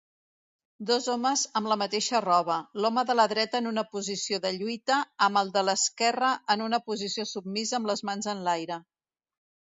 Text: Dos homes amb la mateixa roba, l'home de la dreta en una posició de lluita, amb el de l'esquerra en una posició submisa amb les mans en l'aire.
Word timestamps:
Dos 0.91 1.09
homes 1.15 1.41
amb 1.59 1.69
la 1.71 1.75
mateixa 1.81 2.21
roba, 2.25 2.55
l'home 2.85 3.03
de 3.09 3.15
la 3.19 3.25
dreta 3.33 3.59
en 3.63 3.69
una 3.73 3.83
posició 3.91 4.41
de 4.47 4.53
lluita, 4.57 4.97
amb 5.27 5.41
el 5.43 5.53
de 5.59 5.65
l'esquerra 5.69 6.33
en 6.57 6.67
una 6.71 6.83
posició 6.91 7.29
submisa 7.35 7.79
amb 7.81 7.93
les 7.93 8.05
mans 8.11 8.33
en 8.37 8.45
l'aire. 8.51 8.83